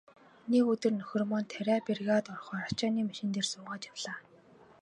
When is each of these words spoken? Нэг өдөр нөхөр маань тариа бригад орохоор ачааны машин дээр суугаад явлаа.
Нэг 0.51 0.63
өдөр 0.73 0.93
нөхөр 0.95 1.23
маань 1.31 1.49
тариа 1.53 1.77
бригад 1.87 2.25
орохоор 2.33 2.61
ачааны 2.69 3.01
машин 3.09 3.29
дээр 3.33 3.47
суугаад 3.51 3.83
явлаа. 3.91 4.17